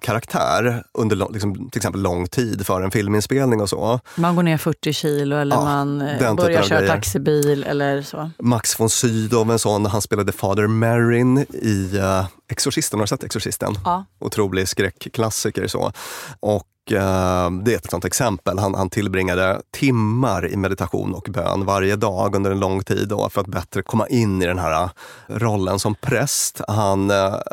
karaktär 0.00 0.82
under 0.94 1.32
liksom, 1.32 1.70
till 1.70 1.78
exempel 1.78 2.02
lång 2.02 2.26
tid 2.26 2.66
för 2.66 2.82
en 2.82 2.90
filminspelning 2.90 3.60
och 3.60 3.68
så. 3.68 4.00
Man 4.14 4.36
går 4.36 4.42
ner 4.42 4.56
40 4.56 4.92
kilo 4.92 5.36
eller 5.36 5.56
Ja, 5.56 5.64
man 5.64 6.00
eh, 6.00 6.34
börjar 6.34 6.62
köra 6.62 6.78
grejer. 6.78 6.94
taxibil 6.94 7.64
eller 7.64 8.02
så. 8.02 8.30
Max 8.38 8.80
von 8.80 8.90
Sydow, 8.90 9.50
en 9.50 9.58
sån, 9.58 9.86
han 9.86 10.02
spelade 10.02 10.32
Father 10.32 10.66
Merrin 10.66 11.38
i 11.52 11.98
uh, 11.98 12.26
Exorcisten. 12.48 12.98
Har 12.98 13.04
du 13.04 13.08
sett 13.08 13.24
Exorcisten? 13.24 13.74
Ja. 13.84 14.04
Otrolig 14.18 14.68
skräckklassiker. 14.68 15.66
Så. 15.66 15.92
Och 16.40 16.66
det 16.88 17.72
är 17.72 17.76
ett 17.76 17.90
sånt 17.90 18.04
exempel. 18.04 18.58
Han, 18.58 18.74
han 18.74 18.90
tillbringade 18.90 19.60
timmar 19.72 20.48
i 20.48 20.56
meditation 20.56 21.14
och 21.14 21.28
bön 21.30 21.64
varje 21.64 21.96
dag 21.96 22.34
under 22.34 22.50
en 22.50 22.60
lång 22.60 22.84
tid 22.84 23.08
då, 23.08 23.28
för 23.30 23.40
att 23.40 23.46
bättre 23.46 23.82
komma 23.82 24.06
in 24.06 24.42
i 24.42 24.46
den 24.46 24.58
här 24.58 24.90
rollen 25.26 25.78
som 25.78 25.94
präst. 25.94 26.60
Han 26.68 27.10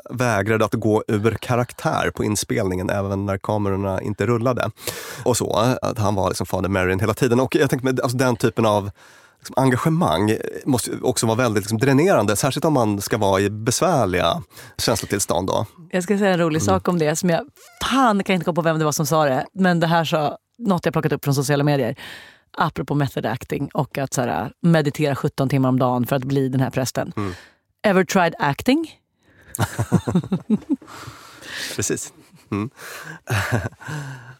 vägrade 0.09 0.65
att 0.65 0.73
gå 0.73 1.03
ur 1.07 1.37
karaktär 1.41 2.11
på 2.15 2.23
inspelningen 2.23 2.89
även 2.89 3.25
när 3.25 3.37
kamerorna 3.37 4.01
inte 4.01 4.25
rullade. 4.25 4.69
Och 5.23 5.37
så, 5.37 5.53
att 5.81 5.97
han 5.99 6.15
var 6.15 6.29
liksom 6.29 6.45
Fader 6.45 6.69
Merrin 6.69 6.99
hela 6.99 7.13
tiden. 7.13 7.39
Och 7.39 7.55
jag 7.55 7.69
tänker, 7.69 7.87
alltså, 7.87 8.17
den 8.17 8.35
typen 8.35 8.65
av 8.65 8.91
liksom, 9.39 9.53
engagemang 9.57 10.37
måste 10.65 10.91
också 11.01 11.25
vara 11.25 11.37
väldigt 11.37 11.63
liksom, 11.63 11.77
dränerande, 11.77 12.35
särskilt 12.35 12.65
om 12.65 12.73
man 12.73 13.01
ska 13.01 13.17
vara 13.17 13.41
i 13.41 13.49
besvärliga 13.49 14.43
känslotillstånd. 14.77 15.47
Då. 15.47 15.65
Jag 15.91 16.03
ska 16.03 16.17
säga 16.17 16.29
en 16.29 16.33
Mm. 16.35 16.45
rolig 16.45 16.61
sak 16.61 16.87
om 16.87 16.99
det 16.99 17.15
som 17.15 17.29
jag 17.29 17.41
fan 17.83 18.23
kan 18.23 18.33
inte 18.33 18.45
komma 18.45 18.55
på 18.55 18.61
vem 18.61 18.79
det 18.79 18.85
var 18.85 18.91
som 18.91 19.05
sa 19.05 19.25
det. 19.25 19.45
Men 19.53 19.79
det 19.79 19.87
här 19.87 20.05
sa 20.05 20.37
något 20.57 20.85
jag 20.85 20.93
plockat 20.93 21.11
upp 21.11 21.23
från 21.23 21.35
sociala 21.35 21.63
medier. 21.63 21.95
Apropå 22.57 22.95
method 22.95 23.25
acting 23.25 23.69
och 23.73 23.97
att 23.97 24.13
så 24.13 24.49
meditera 24.61 25.15
17 25.15 25.49
timmar 25.49 25.69
om 25.69 25.79
dagen 25.79 26.05
för 26.07 26.15
att 26.15 26.23
bli 26.23 26.49
den 26.49 26.61
här 26.61 26.69
prästen. 26.69 27.13
Mm. 27.17 27.33
Ever 27.83 28.03
tried 28.03 28.35
acting? 28.39 28.91
Precis. 31.75 32.13
Mm. 32.51 32.69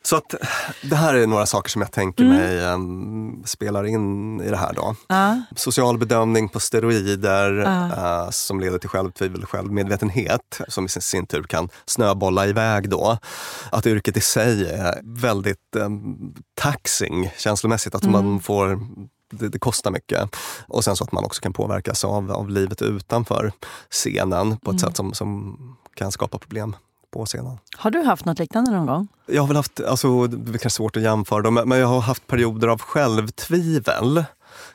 Så 0.06 0.16
att 0.16 0.36
det 0.84 0.96
här 0.96 1.14
är 1.14 1.28
några 1.28 1.46
saker 1.46 1.70
som 1.70 1.82
jag 1.82 1.92
tänker 1.92 2.24
Mm. 2.24 2.38
mig 2.38 2.66
em, 2.66 3.44
spelar 3.46 3.84
in 3.86 4.42
i 4.42 4.50
det 4.50 4.58
här. 4.58 4.74
då. 4.74 4.96
Ja. 5.08 5.42
Social 5.56 5.98
bedömning 5.98 6.50
på 6.50 6.60
steroider 6.60 7.52
Ja. 7.54 8.24
eh, 8.26 8.30
som 8.30 8.60
leder 8.60 8.78
till 8.78 8.90
självtvivel 8.90 9.44
och 9.44 9.50
självmedvetenhet 9.50 10.60
som 10.68 10.86
i 10.86 10.90
sin, 10.90 11.02
sin 11.02 11.26
tur 11.26 11.44
kan 11.44 11.70
snöbolla 11.86 12.48
iväg 12.48 12.90
då. 12.90 13.18
Att 13.72 13.86
yrket 13.86 14.18
i 14.18 14.22
sig 14.22 14.70
är 14.70 15.02
väldigt 15.04 15.76
um, 15.76 16.34
taxing 16.56 17.32
känslomässigt, 17.38 17.96
att 17.96 18.04
man 18.06 18.40
får 18.40 18.80
det, 19.40 19.50
det 19.50 19.60
kostar 19.60 19.92
mycket. 19.92 20.36
Och 20.68 20.84
sen 20.84 20.96
så 20.96 21.04
att 21.04 21.12
man 21.12 21.26
också 21.26 21.42
kan 21.42 21.54
påverkas 21.54 22.04
av, 22.04 22.32
av 22.32 22.50
livet 22.50 22.82
utanför 22.82 23.52
scenen 23.90 24.58
på 24.58 24.72
ett 24.72 24.80
sätt 24.80 24.98
som, 24.98 25.14
som 25.14 25.58
kan 25.96 26.12
skapa 26.12 26.38
problem 26.38 26.76
på 27.14 27.26
scenen. 27.26 27.58
Har 27.78 27.92
du 27.92 28.02
haft 28.02 28.26
något 28.26 28.40
liknande 28.40 28.72
någon 28.72 28.86
gång? 28.86 29.08
Jag 29.26 29.42
har 29.42 29.48
väl 29.48 29.56
haft, 29.58 29.80
alltså, 29.80 30.28
det 30.28 30.50
är 30.50 30.58
kanske 30.58 30.70
svårt 30.70 30.98
att 30.98 31.04
jämföra 31.04 31.42
dem, 31.42 31.54
men 31.66 31.80
jag 31.80 31.88
har 31.88 32.00
haft 32.00 32.28
perioder 32.28 32.68
av 32.68 32.82
självtvivel. 32.82 34.24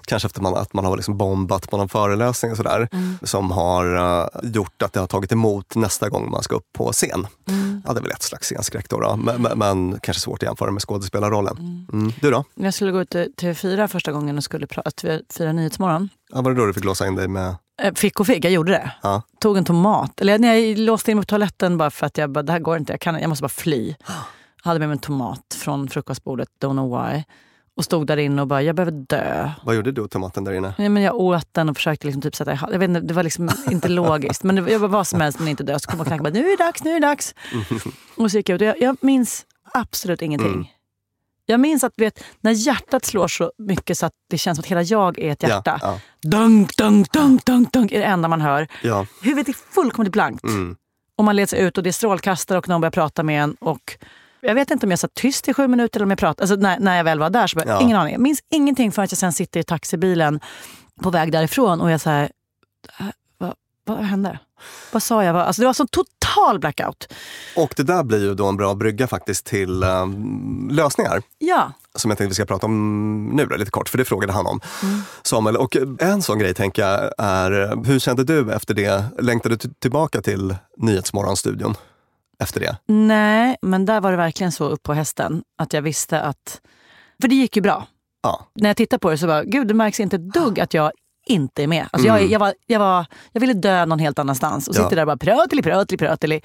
Kanske 0.09 0.27
efter 0.27 0.43
man, 0.43 0.55
att 0.57 0.73
man 0.73 0.85
har 0.85 0.97
liksom 0.97 1.17
bombat 1.17 1.71
på 1.71 1.77
någon 1.77 1.89
föreläsning 1.89 2.51
och 2.51 2.57
sådär. 2.57 2.89
Som 3.23 3.51
har 3.51 3.97
eh, 4.23 4.29
gjort 4.43 4.83
att 4.83 4.93
det 4.93 5.01
har 5.01 5.07
tagit 5.07 5.33
emot 5.33 5.75
nästa 5.75 6.09
gång 6.09 6.31
man 6.31 6.43
ska 6.43 6.57
upp 6.57 6.73
på 6.73 6.93
scen. 6.93 7.27
Ja, 7.87 7.93
det 7.93 7.99
är 8.01 8.03
väl 8.03 8.11
ett 8.11 8.23
slags 8.23 8.47
scenskräck 8.47 8.89
då. 8.89 9.01
då. 9.01 9.17
Men, 9.17 9.43
men, 9.43 9.59
men 9.59 10.01
kanske 10.01 10.21
svårt 10.21 10.43
att 10.43 10.47
jämföra 10.47 10.71
med 10.71 10.83
skådespelarrollen. 10.83 11.87
Mm. 11.93 12.13
Du 12.21 12.31
då? 12.31 12.45
Jag 12.55 12.75
skulle 12.75 12.93
gå 12.93 13.01
ut 13.01 13.11
till 13.11 13.33
TV4 13.37 13.87
första 13.87 14.13
gången 14.13 14.37
och 14.39 14.45
skulle 14.45 14.67
prata, 14.67 14.91
fira 15.31 15.53
Nyhetsmorgon. 15.53 16.09
Ja, 16.33 16.41
var 16.41 16.51
det 16.51 16.61
då 16.61 16.67
du 16.67 16.73
fick 16.75 16.85
låsa 16.85 17.07
in 17.07 17.15
dig 17.15 17.29
med... 17.29 17.57
Eh, 17.83 17.95
Fick 17.95 18.21
och 18.21 18.27
fick, 18.27 18.45
jag 18.45 18.53
gjorde 18.53 18.73
det. 18.73 18.93
Ja. 19.03 19.23
Tog 19.41 19.57
en 19.57 19.65
tomat. 19.65 20.21
Eller 20.21 20.39
när 20.39 20.55
jag 20.55 20.79
låste 20.79 21.11
in 21.11 21.17
mig 21.17 21.25
på 21.25 21.29
toaletten 21.29 21.79
bara 21.79 21.91
för 21.91 22.07
att 22.07 22.19
jag 22.19 22.31
bara, 22.31 22.43
det 22.43 22.53
här 22.53 22.59
går 22.59 22.77
inte, 22.77 22.93
jag, 22.93 23.01
kan, 23.01 23.21
jag 23.21 23.29
måste 23.29 23.43
bara 23.43 23.49
fly. 23.49 23.95
Jag 24.07 24.15
hade 24.63 24.79
med 24.79 24.89
mig 24.89 24.95
en 24.95 25.01
tomat 25.01 25.57
från 25.59 25.89
frukostbordet, 25.89 26.49
don't 26.61 26.73
know 26.73 27.03
why. 27.03 27.25
Och 27.79 27.85
stod 27.85 28.07
där 28.07 28.17
inne 28.17 28.43
och 28.43 28.49
bara, 28.49 28.63
jag 28.63 28.77
behöver 28.77 28.93
dö. 28.93 29.51
Vad 29.65 29.77
gjorde 29.77 29.93
du 29.93 30.01
åt 30.03 30.11
tomaten 30.11 30.45
där 30.45 30.53
inne? 30.53 30.75
Nej, 30.79 30.89
men 30.89 31.03
jag 31.03 31.17
åt 31.17 31.49
den 31.55 31.69
och 31.69 31.77
försökte 31.77 32.07
liksom 32.07 32.23
typ 32.23 32.37
sätta 32.37 32.53
i. 32.53 32.59
Jag 32.73 32.79
vet 32.79 32.89
inte, 32.89 33.01
Det 33.01 33.15
var 33.15 33.23
liksom 33.23 33.51
inte 33.71 33.89
logiskt. 33.89 34.43
Men 34.43 34.57
det 34.57 34.73
jag 34.73 34.79
var 34.79 34.89
vad 34.89 35.07
som 35.07 35.21
helst 35.21 35.39
men 35.39 35.49
inte 35.49 35.63
dö. 35.63 35.79
Så 35.79 35.91
kom 35.91 36.01
och 36.01 36.07
knackade 36.07 36.31
bara, 36.31 36.41
nu 36.43 36.47
är 36.47 36.57
det 36.57 36.65
dags, 36.65 36.85
nu 36.85 36.91
är 36.91 37.01
det 37.01 37.07
dags. 37.07 37.35
Och 38.17 38.31
så 38.31 38.37
gick 38.37 38.49
jag 38.49 38.55
ut. 38.55 38.61
Jag, 38.61 38.81
jag 38.83 38.97
minns 39.01 39.47
absolut 39.75 40.23
ingenting. 40.23 40.53
Mm. 40.53 40.67
Jag 41.47 41.61
minns 41.61 41.85
att 41.85 41.93
vet, 41.97 42.25
när 42.41 42.51
hjärtat 42.53 43.05
slår 43.05 43.29
så 43.29 43.53
mycket 43.59 43.99
så 43.99 44.07
att 44.07 44.13
det 44.31 44.39
känns 44.39 44.57
som 44.59 44.63
att 44.63 44.67
hela 44.67 44.83
jag 44.83 45.19
är 45.19 45.33
ett 45.33 45.43
hjärta. 45.43 45.79
Ja, 45.83 46.01
Dunk, 46.23 46.77
dunk, 46.77 47.13
dunk, 47.13 47.45
dunk, 47.45 47.73
dunk 47.73 47.93
är 47.93 47.99
det 47.99 48.05
enda 48.05 48.29
man 48.29 48.41
hör. 48.41 48.69
ja. 48.83 49.07
Huvudet 49.23 49.49
är 49.49 49.53
fullkomligt 49.75 50.13
blankt. 50.13 50.45
Mm. 50.45 50.77
Och 51.17 51.25
man 51.25 51.37
leds 51.37 51.55
ut 51.55 51.77
och 51.79 51.85
det 51.85 51.91
är 51.91 51.93
strålkastare 51.93 52.59
och 52.59 52.69
någon 52.69 52.81
börjar 52.81 52.91
prata 52.91 53.23
med 53.23 53.43
en. 53.43 53.55
Och 53.55 53.99
jag 54.41 54.55
vet 54.55 54.71
inte 54.71 54.87
om 54.87 54.91
jag 54.91 54.99
satt 54.99 55.15
tyst 55.15 55.49
i 55.49 55.55
sju 55.55 55.69
minuter 55.69 55.99
eller 55.99 56.05
om 56.07 56.11
jag 56.11 56.19
pratade. 56.19 56.43
Alltså 56.43 56.57
när, 56.57 56.79
när 56.81 56.97
jag 56.97 57.05
väl 57.05 57.19
var 57.19 57.31
där 57.31 57.47
så 57.47 57.59
bara, 57.59 57.69
Ja. 57.69 57.81
ingen 57.81 57.97
aning. 57.97 58.13
Jag 58.13 58.21
minns 58.21 58.41
ingenting 58.51 58.93
förrän 58.93 59.09
jag 59.11 59.19
sen 59.19 59.33
sitter 59.33 59.61
i 59.61 59.65
taxibilen 59.65 60.41
på 61.03 61.11
väg 61.11 61.33
därifrån 61.33 61.81
och 61.81 61.91
jag 61.91 62.01
säger 62.01 62.31
vad, 63.39 63.55
vad 63.85 63.99
hände? 63.99 64.39
Vad 64.93 65.03
sa 65.03 65.25
jag? 65.25 65.37
Alltså 65.37 65.63
det 65.63 65.67
var 65.67 65.73
så 65.73 65.87
total 65.87 66.59
blackout. 66.59 67.13
Och 67.57 67.75
det 67.77 67.83
där 67.83 68.03
blir 68.03 68.19
ju 68.21 68.35
då 68.35 68.47
en 68.47 68.57
bra 68.57 68.75
brygga 68.75 69.07
faktiskt 69.07 69.47
till 69.47 69.83
ehm, 69.83 70.69
lösningar. 70.73 71.23
Ja, 71.39 71.73
som 71.95 72.11
jag 72.11 72.19
tänkte 72.19 72.29
vi 72.29 72.35
ska 72.35 72.45
prata 72.45 72.67
om 72.67 73.27
nu 73.27 73.47
då, 73.47 73.57
lite 73.57 73.71
kort, 73.71 73.89
för 73.89 73.99
det 73.99 74.05
frågade 74.05 74.33
han 74.33 74.47
om. 74.47 74.61
Samuel, 75.23 75.57
och 75.57 75.77
en 76.01 76.23
sån 76.23 76.39
grej 76.39 76.55
tänker 76.55 76.83
jag 76.83 77.13
är, 77.19 77.85
hur 77.87 77.99
kände 77.99 78.25
du 78.25 78.53
efter 78.53 78.75
det? 78.75 79.05
Längtade 79.19 79.57
du 79.57 79.71
tillbaka 79.79 80.23
till 80.23 80.57
Nyhetsmorgonstudion 80.77 81.75
efter 82.43 82.61
det? 82.61 82.77
nej, 82.87 83.57
men 83.63 83.85
där 83.87 84.01
var 84.01 84.11
det 84.11 84.17
verkligen 84.17 84.53
så 84.53 84.69
upp 84.69 84.83
på 84.83 84.95
hästen 84.95 85.43
att 85.59 85.73
jag 85.73 85.83
visste 85.83 86.21
att... 86.21 86.61
För 87.21 87.29
det 87.29 87.35
gick 87.35 87.57
ju 87.57 87.63
bra. 87.63 87.87
Ja. 88.23 88.47
När 88.55 88.69
jag 88.69 88.77
tittar 88.77 88.99
på 88.99 89.11
det 89.11 89.19
så 89.19 89.27
bara, 89.27 89.45
gud 89.45 89.69
det 89.69 89.75
märks 89.75 90.01
inte 90.01 90.17
ett 90.17 90.33
dugg 90.33 90.61
att 90.61 90.75
jag 90.75 90.93
inte 91.27 91.63
är 91.63 91.67
med. 91.67 91.87
Alltså 91.93 92.09
jag, 92.09 92.19
Mm. 92.19 92.31
jag, 92.31 92.39
var, 92.41 92.55
jag, 92.67 92.79
var, 92.79 93.07
jag 93.33 93.41
ville 93.41 93.53
dö 93.55 93.87
någon 93.87 93.99
helt 93.99 94.19
annanstans 94.19 94.69
och 94.69 94.75
Ja. 94.77 94.83
sitter 94.83 94.97
där 94.97 95.03
och 95.03 95.07
bara 95.07 95.17
pröteli, 95.17 95.63
pröteli, 95.63 95.99
pröteli. 95.99 96.41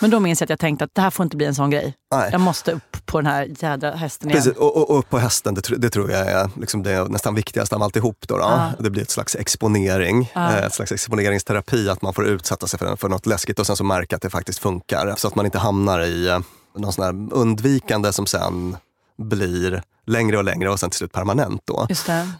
Men 0.00 0.10
då 0.10 0.20
minns 0.20 0.40
jag 0.40 0.46
att 0.46 0.50
jag 0.50 0.58
tänkte 0.58 0.84
att 0.84 0.90
det 0.94 1.00
här 1.00 1.10
får 1.10 1.24
inte 1.24 1.36
bli 1.36 1.46
en 1.46 1.54
sån 1.54 1.70
grej. 1.70 1.94
Nej. 2.14 2.28
Jag 2.32 2.40
måste 2.40 2.72
upp 2.72 3.06
på 3.06 3.18
den 3.20 3.26
här 3.26 3.50
jädra 3.58 3.90
hästen 3.90 4.30
igen. 4.30 4.42
Precis, 4.42 4.58
och, 4.58 4.76
och, 4.76 4.90
och 4.90 4.98
upp 4.98 5.10
på 5.10 5.18
hästen, 5.18 5.54
det, 5.54 5.76
det 5.78 5.90
tror 5.90 6.10
jag 6.10 6.20
är 6.30 6.50
liksom 6.60 6.82
det 6.82 7.08
nästan 7.08 7.34
viktigaste 7.34 7.74
av 7.76 7.82
alltihop. 7.82 8.16
Då, 8.28 8.36
då. 8.36 8.42
Ja. 8.42 8.72
Det 8.78 8.90
blir 8.90 9.02
ett 9.02 9.10
slags 9.10 9.36
exponering, 9.36 10.30
Ja. 10.34 10.52
eh, 10.52 10.64
ett 10.64 10.74
slags 10.74 10.92
exponeringsterapi, 10.92 11.88
att 11.88 12.02
man 12.02 12.14
får 12.14 12.26
utsätta 12.26 12.66
sig 12.66 12.78
för, 12.78 12.96
för 12.96 13.08
något 13.08 13.26
läskigt 13.26 13.58
och 13.58 13.66
sen 13.66 13.76
så 13.76 13.84
märka 13.84 14.16
att 14.16 14.22
det 14.22 14.30
faktiskt 14.30 14.58
funkar. 14.58 15.14
Så 15.16 15.28
att 15.28 15.34
man 15.34 15.44
inte 15.44 15.58
hamnar 15.58 16.00
i 16.00 16.28
eh, 16.28 16.38
någon 16.78 16.92
sån 16.92 17.04
här 17.04 17.34
undvikande 17.34 18.12
som 18.12 18.26
sen 18.26 18.76
blir 19.18 19.82
längre 20.06 20.36
och 20.38 20.44
längre 20.44 20.70
och 20.70 20.80
sen 20.80 20.90
till 20.90 20.98
slut 20.98 21.12
permanent. 21.12 21.62
Då. 21.64 21.86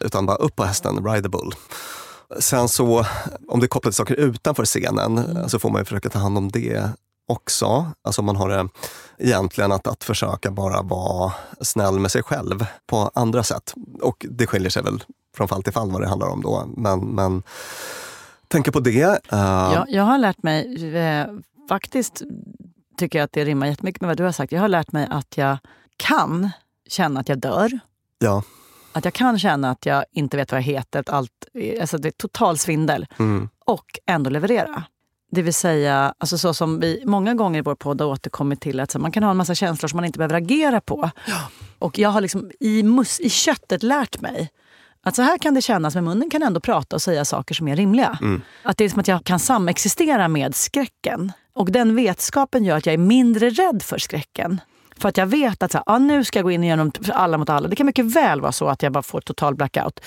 Utan 0.01 0.27
bara 0.27 0.37
upp 0.37 0.57
på 0.57 0.65
hästen, 0.65 1.05
ride 1.07 1.23
the 1.23 1.29
bull. 1.29 1.55
Sen 2.39 2.69
så, 2.69 3.07
om 3.49 3.61
det 3.61 3.67
är 3.67 3.69
kopplat 3.69 3.93
till 3.93 3.97
saker 3.97 4.15
utanför 4.15 4.65
scenen, 4.65 5.19
Mm. 5.19 5.49
så 5.49 5.59
får 5.59 5.71
man 5.71 5.81
ju 5.81 5.85
försöka 5.85 6.09
ta 6.09 6.19
hand 6.19 6.39
om 6.39 6.51
det 6.51 6.89
också. 7.27 7.87
Alltså 8.03 8.23
man 8.23 8.37
har 8.37 8.49
det 8.49 8.69
egentligen 9.19 9.73
att, 9.73 9.87
att 9.87 10.05
försöka 10.05 10.51
bara 10.51 10.83
vara 10.83 11.33
snäll 11.61 11.99
med 11.99 12.11
sig 12.11 12.23
själv 12.23 12.67
på 12.87 13.11
andra 13.15 13.43
sätt. 13.43 13.75
Och 14.03 14.27
det 14.31 14.47
skiljer 14.47 14.71
sig 14.71 14.83
väl 14.83 15.05
från 15.37 15.49
fall 15.49 15.63
till 15.63 15.73
fall 15.73 15.91
vad 15.91 16.01
det 16.01 16.09
handlar 16.09 16.29
om 16.29 16.43
då. 16.43 16.65
Men, 16.77 17.01
men 17.01 17.43
tänka 18.49 18.73
på 18.73 18.81
det. 18.81 19.03
eh, 19.33 19.39
Jag, 19.75 19.85
jag 19.89 20.03
har 20.05 20.19
lärt 20.19 20.43
mig, 20.43 20.95
eh, 20.97 21.27
faktiskt 21.69 22.23
tycker 22.99 23.19
jag 23.19 23.25
att 23.25 23.33
det 23.33 23.45
rimmar 23.45 23.67
jättemycket 23.67 24.01
med 24.01 24.09
vad 24.09 24.17
du 24.17 24.25
har 24.25 24.33
sagt. 24.33 24.53
Jag 24.53 24.61
har 24.61 24.69
lärt 24.69 24.93
mig 24.93 25.09
att 25.11 25.37
jag 25.37 25.59
kan 25.97 26.51
känna 26.89 27.21
att 27.21 27.29
jag 27.29 27.39
dör. 27.39 27.79
ja. 28.19 28.43
Att 28.97 29.05
jag 29.05 29.15
kan 29.15 29.39
känna 29.39 29.71
att 29.71 29.87
jag 29.87 30.05
inte 30.13 30.37
vet 30.37 30.53
vad 30.53 30.59
jag 30.61 30.65
heter, 30.65 31.01
att 31.01 31.09
allt, 31.09 31.31
alltså 31.81 31.99
det 31.99 32.09
är 32.09 32.13
total 32.13 32.59
svindel. 32.59 33.07
Mm, 33.19 33.49
Och 33.67 33.99
ändå 34.07 34.31
leverera. 34.31 34.85
Det 35.35 35.43
vill 35.43 35.55
säga, 35.55 36.15
alltså 36.19 36.39
så 36.39 36.55
som 36.55 36.81
vi 36.81 37.03
många 37.07 37.35
gånger 37.35 37.59
i 37.59 37.63
vår 37.63 37.75
podd 37.75 38.01
har 38.01 38.09
återkommit 38.09 38.61
till, 38.61 38.81
att 38.81 38.97
man 38.97 39.13
kan 39.13 39.23
ha 39.23 39.31
en 39.31 39.37
massa 39.37 39.55
känslor 39.55 39.89
som 39.89 39.97
man 39.97 40.05
inte 40.05 40.19
behöver 40.19 40.35
agera 40.35 40.81
på. 40.81 41.11
Och 41.79 41.99
jag 41.99 42.09
har 42.09 42.21
liksom 42.21 42.51
i, 42.61 42.83
mus, 42.83 43.21
i 43.21 43.31
köttet 43.31 43.83
lärt 43.83 44.21
mig 44.21 44.51
att 45.03 45.17
så 45.17 45.23
här 45.23 45.39
kan 45.39 45.55
det 45.55 45.63
kännas, 45.63 45.95
men 45.95 46.05
munnen 46.05 46.31
kan 46.31 46.43
ändå 46.43 46.61
prata 46.61 46.97
och 46.97 47.03
säga 47.03 47.25
saker 47.25 47.55
som 47.55 47.69
är 47.69 47.77
rimliga. 47.77 48.19
Att 48.63 48.77
det 48.77 48.85
är 48.85 48.89
som 48.89 49.01
att 49.01 49.09
jag 49.09 49.25
kan 49.25 49.39
samexistera 49.39 50.29
med 50.29 50.55
skräcken. 50.55 51.33
Och 51.55 51.73
den 51.73 51.97
vetskapen 51.97 52.65
gör 52.65 52.77
att 52.77 52.87
jag 52.87 52.93
är 52.93 52.99
mindre 52.99 53.51
rädd 53.51 53.83
för 53.83 53.99
skräcken. 53.99 54.61
För 54.99 55.09
att 55.09 55.17
jag 55.17 55.27
vet 55.27 55.63
att 55.63 55.73
så 55.73 55.79
här, 55.79 55.85
ah, 55.87 55.99
nu 55.99 56.25
ska 56.25 56.39
jag 56.39 56.45
gå 56.45 56.51
in 56.51 56.65
igenom 56.65 56.93
alla 57.13 57.39
mot 57.39 57.51
alla. 57.51 57.69
Det 57.69 57.77
kan 57.77 57.87
mycket 57.87 58.05
väl 58.05 58.41
vara 58.41 58.53
så 58.53 58.69
att 58.69 58.83
jag 58.83 58.93
bara 58.93 59.03
får 59.03 59.21
total 59.21 59.55
blackout. 59.55 60.01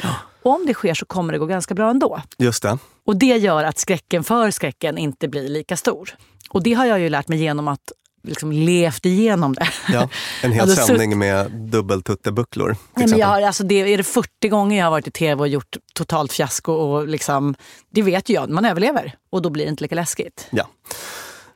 Om 0.47 0.65
det 0.65 0.73
sker 0.73 0.93
så 0.93 1.05
kommer 1.05 1.33
det 1.33 1.39
gå 1.39 1.45
ganska 1.45 1.73
bra 1.73 1.89
ändå. 1.89 2.21
just 2.37 2.63
det. 2.63 2.77
Och 3.05 3.15
det 3.17 3.25
gör 3.37 3.63
att 3.63 3.77
skräcken 3.77 4.23
för 4.23 4.51
skräcken 4.51 4.97
inte 4.97 5.27
blir 5.27 5.49
lika 5.49 5.77
stor. 5.77 6.15
Och 6.49 6.63
det 6.63 6.73
har 6.73 6.85
jag 6.85 6.99
ju 6.99 7.09
lärt 7.09 7.27
mig 7.27 7.39
genom 7.39 7.67
att 7.67 7.91
liksom 8.23 8.51
levt 8.51 9.05
igenom 9.05 9.53
det. 9.53 9.67
Ja. 9.89 10.09
En 10.43 10.51
hel 10.51 10.61
Alltså, 10.69 10.85
sändning 10.85 11.17
med 11.17 11.51
dubbeltuttebucklor. 11.51 12.67
till 12.69 12.75
Nej, 12.77 12.87
men 12.93 13.03
exempel. 13.03 13.19
jag 13.19 13.27
har, 13.27 13.41
alltså 13.41 13.63
det 13.63 13.75
är 13.93 13.97
det 13.97 14.03
40 14.03 14.49
gånger 14.49 14.77
jag 14.77 14.85
har 14.85 14.91
varit 14.91 15.07
i 15.07 15.11
tv 15.11 15.39
och 15.41 15.47
gjort 15.47 15.77
totalt 15.93 16.33
fiasko. 16.33 16.71
Och 16.73 17.07
liksom, 17.07 17.55
det 17.89 18.01
vet 18.01 18.29
ju 18.29 18.33
jag, 18.33 18.49
man 18.49 18.65
överlever. 18.65 19.15
Och 19.29 19.41
då 19.41 19.49
blir 19.49 19.65
det 19.65 19.69
inte 19.69 19.83
lika 19.83 19.95
läskigt. 19.95 20.47
Ja, 20.49 20.67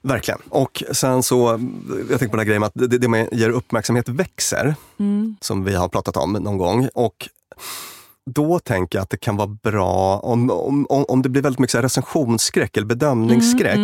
verkligen. 0.01 0.39
Och 0.49 0.83
sen 0.91 1.23
så, 1.23 1.59
jag 2.09 2.19
tänker 2.19 2.27
på 2.27 2.31
den 2.31 2.39
här 2.39 2.45
grejen 2.45 2.63
att 2.63 2.71
det, 2.75 2.87
det 2.97 3.07
man 3.07 3.27
ger 3.31 3.49
uppmärksamhet 3.49 4.09
växer, 4.09 4.75
som 5.41 5.63
vi 5.63 5.75
har 5.75 5.89
pratat 5.89 6.17
om 6.17 6.33
någon 6.33 6.57
gång. 6.57 6.89
Och 6.93 7.29
då 8.29 8.59
tänker 8.59 8.97
jag 8.97 9.03
att 9.03 9.09
det 9.09 9.17
kan 9.17 9.37
vara 9.37 9.47
bra 9.47 10.17
om, 10.17 10.51
om, 10.51 10.85
om 11.07 11.21
det 11.21 11.29
blir 11.29 11.41
väldigt 11.41 11.59
mycket 11.59 11.71
så 11.71 11.81
recensionsskräck 11.81 12.77
eller 12.77 12.87
bedömningsskräck. 12.87 13.79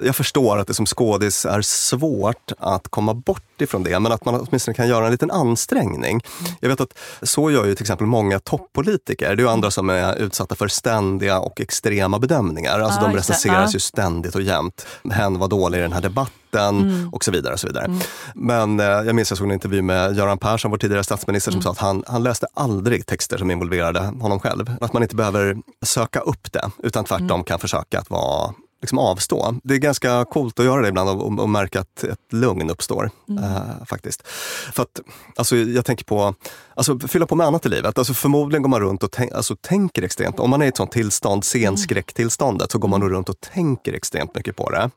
Jag 0.00 0.16
förstår 0.16 0.58
att 0.58 0.66
det 0.66 0.74
som 0.74 0.86
skådis 0.86 1.44
är 1.46 1.62
svårt 1.62 2.52
att 2.58 2.88
komma 2.88 3.14
bort 3.14 3.60
ifrån 3.60 3.82
det, 3.82 4.00
men 4.00 4.12
att 4.12 4.24
man 4.24 4.34
åtminstone 4.48 4.74
kan 4.74 4.88
göra 4.88 5.04
en 5.06 5.12
liten 5.12 5.30
ansträngning. 5.30 6.20
Jag 6.60 6.68
vet 6.68 6.80
att 6.80 6.98
så 7.22 7.50
gör 7.50 7.66
ju 7.66 7.74
till 7.74 7.82
exempel 7.84 8.06
många 8.06 8.38
toppolitiker. 8.38 9.36
Det 9.36 9.42
är 9.42 9.46
andra 9.46 9.70
som 9.70 9.90
är 9.90 10.16
utsatta 10.16 10.54
för 10.54 10.68
ständiga 10.68 11.38
och 11.40 11.60
extrema 11.60 12.18
bedömningar. 12.18 12.80
Alltså 12.80 13.00
Ja, 13.00 13.06
de 13.06 13.16
recenseras 13.16 13.70
Ja. 13.70 13.76
ju 13.76 13.80
ständigt 13.80 14.34
och 14.34 14.42
jämt. 14.42 14.86
Hen 15.10 15.38
var 15.38 15.48
dålig 15.48 15.78
i 15.78 15.82
den 15.82 15.92
här 15.92 16.00
debatten 16.00 16.30
Mm. 16.58 17.08
och 17.12 17.24
så 17.24 17.30
vidare. 17.30 17.52
och 17.52 17.60
så 17.60 17.66
vidare. 17.66 17.90
Men 18.34 18.80
eh, 18.80 18.86
jag 18.86 19.14
minns 19.14 19.30
jag 19.30 19.38
såg 19.38 19.46
en 19.46 19.52
intervju 19.52 19.82
med 19.82 20.16
Göran 20.16 20.38
Persson, 20.38 20.70
vår 20.70 20.78
tidigare 20.78 21.04
statsminister, 21.04 21.50
Mm. 21.52 21.62
som 21.62 21.74
sa 21.74 21.80
att 21.80 21.86
han, 21.88 22.04
han 22.06 22.22
läste 22.22 22.46
aldrig 22.54 23.06
texter 23.06 23.38
som 23.38 23.50
involverade 23.50 24.00
honom 24.00 24.40
själv. 24.40 24.76
Att 24.80 24.92
man 24.92 25.02
inte 25.02 25.16
behöver 25.16 25.56
söka 25.84 26.20
upp 26.20 26.52
det, 26.52 26.70
utan 26.82 27.04
tvärtom 27.04 27.30
Mm. 27.30 27.44
kan 27.44 27.58
försöka 27.58 27.98
att 27.98 28.10
vara 28.10 28.54
liksom 28.80 28.98
avstå. 28.98 29.54
Det 29.62 29.74
är 29.74 29.78
ganska 29.78 30.24
coolt 30.24 30.58
att 30.58 30.64
göra 30.64 30.82
det 30.82 30.88
ibland 30.88 31.10
och, 31.10 31.26
och, 31.26 31.38
och 31.38 31.48
märka 31.48 31.80
att 31.80 32.04
ett 32.04 32.32
lugn 32.32 32.70
uppstår. 32.70 33.10
Mm. 33.28 33.44
eh, 33.44 33.84
faktiskt. 33.86 34.28
För 34.72 34.82
att, 34.82 35.00
alltså, 35.36 35.56
jag 35.56 35.84
tänker 35.84 36.04
på, 36.04 36.34
alltså, 36.74 36.98
fylla 36.98 37.26
på 37.26 37.34
med 37.34 37.46
annat 37.46 37.66
i 37.66 37.68
livet. 37.68 37.98
Alltså, 37.98 38.14
förmodligen 38.14 38.62
går 38.62 38.70
man 38.70 38.80
runt 38.80 39.02
och 39.02 39.12
tänk, 39.12 39.32
alltså, 39.32 39.56
tänker 39.56 40.02
extremt. 40.02 40.40
Om 40.40 40.50
man 40.50 40.62
är 40.62 40.66
i 40.66 40.68
ett 40.68 40.76
sånt 40.76 40.92
tillstånd, 40.92 41.44
scenskräcktillståndet, 41.44 42.70
så 42.70 42.78
går 42.78 42.88
man 42.88 43.00
nog 43.00 43.12
runt 43.12 43.28
och 43.28 43.40
tänker 43.40 43.92
extremt 43.92 44.34
mycket 44.34 44.56
på 44.56 44.70
det. 44.70 44.90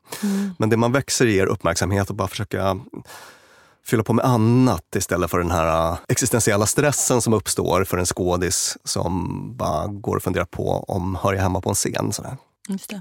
Men 0.58 0.68
det 0.68 0.76
man 0.76 0.92
växer 0.92 1.26
i 1.26 1.40
är 1.40 1.46
uppmärksamhet 1.46 2.10
och 2.10 2.16
bara 2.16 2.28
försöka 2.28 2.80
fylla 3.86 4.02
på 4.02 4.12
med 4.12 4.24
annat 4.24 4.96
istället 4.96 5.30
för 5.30 5.38
den 5.38 5.50
här 5.50 5.90
äh, 5.92 5.98
existentiella 6.08 6.66
stressen 6.66 7.20
som 7.20 7.32
uppstår 7.32 7.84
för 7.84 7.98
en 7.98 8.06
skådis 8.06 8.78
som 8.84 9.30
bara 9.56 9.86
går 9.86 10.16
och 10.16 10.22
funderar 10.22 10.44
på 10.44 10.84
om 10.88 11.18
hör 11.22 11.32
jag 11.32 11.42
hemma 11.42 11.60
på 11.60 11.68
en 11.68 11.74
scen. 11.74 12.12
Sådär. 12.12 12.36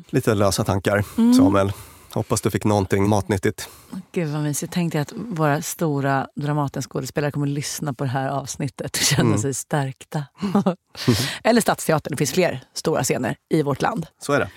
Lite 0.09 0.33
lösa 0.33 0.63
tankar, 0.63 1.03
Samuel. 1.37 1.71
Hoppas 2.13 2.41
du 2.41 2.51
fick 2.51 2.63
någonting 2.63 3.09
matnyttigt. 3.09 3.69
Gud 4.11 4.29
vad 4.29 4.41
mysigt. 4.43 4.73
Tänk 4.73 4.91
dig 4.93 5.01
att 5.01 5.13
våra 5.15 5.61
stora 5.61 6.27
Dramatenskådespelare 6.35 7.31
kommer 7.31 7.47
att 7.47 7.53
lyssna 7.53 7.93
på 7.93 8.03
det 8.03 8.09
här 8.09 8.29
avsnittet 8.29 8.97
och 8.97 9.03
känna 9.03 9.29
Mm. 9.29 9.37
sig 9.41 9.53
stärkta. 9.53 10.23
Eller 11.43 11.61
Stadsteatern, 11.61 12.11
det 12.11 12.17
finns 12.17 12.31
fler 12.31 12.63
stora 12.73 13.03
scener 13.03 13.35
i 13.49 13.61
vårt 13.63 13.81
land. 13.81 14.05
Så 14.21 14.33
är 14.33 14.39
det. 14.39 14.49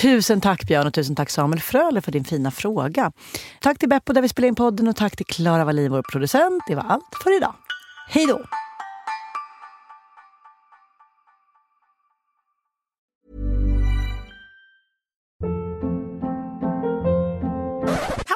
Tusen 0.00 0.40
tack 0.40 0.66
Björn 0.66 0.86
och 0.86 0.94
tusen 0.94 1.16
tack 1.16 1.30
Samuel 1.30 1.60
Fröler 1.60 2.00
för 2.00 2.12
din 2.12 2.24
fina 2.24 2.50
fråga. 2.50 3.12
Tack 3.60 3.78
till 3.78 3.88
Beppo 3.88 4.12
där 4.12 4.22
vi 4.22 4.28
spelar 4.28 4.48
in 4.48 4.54
podden 4.54 4.88
och 4.88 4.96
tack 4.96 5.16
till 5.16 5.26
Klara 5.26 5.64
Wallin, 5.64 5.90
vår 5.92 6.02
producent. 6.12 6.62
Det 6.68 6.74
var 6.74 6.82
allt 6.82 7.04
för 7.22 7.36
idag. 7.36 7.54
Hej 8.08 8.26
då! 8.26 8.40